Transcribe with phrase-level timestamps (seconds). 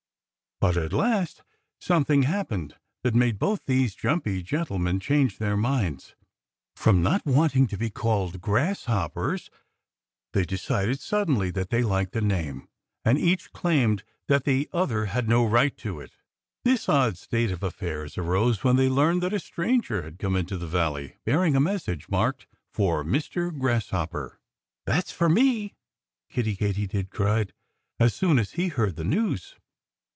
[0.59, 1.41] But at last
[1.79, 6.13] something happened that made both those jumpy gentlemen change their minds.
[6.75, 9.49] From not wanting to be called Grasshoppers,
[10.33, 12.67] they decided suddenly that they liked the name.
[13.03, 16.11] And each claimed that the other had no right to it.
[16.63, 20.59] This odd state of affairs arose when they learned that a stranger had come into
[20.59, 23.51] the valley bearing a message marked "For Mr.
[23.57, 24.39] Grasshopper."
[24.85, 25.73] "That's for me!"
[26.29, 27.51] Kiddie Katydid cried,
[27.99, 29.55] as soon as he heard the news.